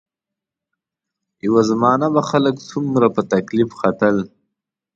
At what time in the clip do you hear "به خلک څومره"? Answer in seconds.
2.13-3.07